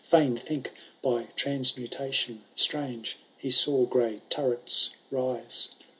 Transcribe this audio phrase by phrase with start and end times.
[0.03, 0.71] Fain think,
[1.03, 5.75] by transmutation strange, He saw gray turrets rise.